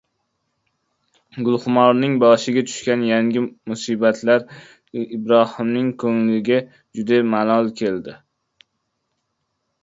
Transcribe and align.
Gulxumorning 1.49 2.15
boshiga 2.23 2.63
tushgan 2.69 3.03
yangi 3.09 3.43
musibatlar 3.73 4.41
Ibrohimning 5.19 5.93
ko‘ngliga 6.05 6.59
juda 6.79 7.21
malol 7.37 7.71
keldi 7.83 8.17